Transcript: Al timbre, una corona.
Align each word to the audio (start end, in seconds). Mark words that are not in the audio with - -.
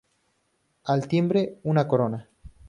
Al 0.93 1.07
timbre, 1.07 1.45
una 1.75 1.87
corona. 1.87 2.27